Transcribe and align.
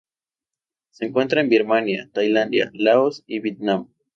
Se 0.89 1.05
encuentra 1.05 1.41
en 1.41 1.49
Birmania, 1.49 2.09
Tailandia, 2.11 2.71
Laos 2.73 3.23
y 3.27 3.37
Vietnam. 3.39 3.89